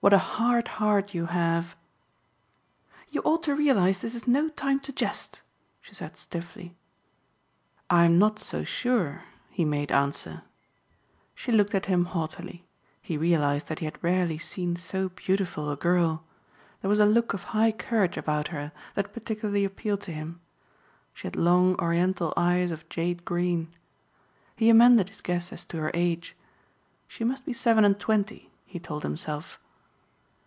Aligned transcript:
"What 0.00 0.12
a 0.12 0.18
hard 0.18 0.68
heart 0.68 1.12
you 1.12 1.26
have!" 1.26 1.74
"You 3.10 3.20
ought 3.24 3.42
to 3.42 3.56
realize 3.56 3.98
this 3.98 4.14
is 4.14 4.28
no 4.28 4.48
time 4.48 4.78
to 4.82 4.92
jest," 4.92 5.42
she 5.82 5.92
said 5.92 6.16
stiffly. 6.16 6.76
"I 7.90 8.04
am 8.04 8.16
not 8.16 8.38
so 8.38 8.62
sure," 8.62 9.24
he 9.50 9.64
made 9.64 9.90
answer. 9.90 10.42
She 11.34 11.50
looked 11.50 11.74
at 11.74 11.86
him 11.86 12.04
haughtily. 12.04 12.64
He 13.02 13.18
realized 13.18 13.66
that 13.66 13.80
he 13.80 13.86
had 13.86 14.00
rarely 14.02 14.38
seen 14.38 14.76
so 14.76 15.08
beautiful 15.08 15.68
a 15.68 15.74
girl. 15.76 16.22
There 16.80 16.88
was 16.88 17.00
a 17.00 17.04
look 17.04 17.34
of 17.34 17.42
high 17.50 17.72
courage 17.72 18.16
about 18.16 18.48
her 18.48 18.70
that 18.94 19.12
particularly 19.12 19.64
appealed 19.64 20.02
to 20.02 20.12
him. 20.12 20.40
She 21.12 21.26
had 21.26 21.34
long 21.34 21.74
Oriental 21.80 22.32
eyes 22.36 22.70
of 22.70 22.88
jade 22.88 23.24
green. 23.24 23.74
He 24.54 24.68
amended 24.70 25.08
his 25.08 25.20
guess 25.20 25.52
as 25.52 25.64
to 25.64 25.78
her 25.78 25.90
age. 25.92 26.36
She 27.08 27.24
must 27.24 27.44
be 27.44 27.52
seven 27.52 27.84
and 27.84 27.98
twenty 27.98 28.52
he 28.64 28.78
told 28.78 29.02
himself. 29.02 29.58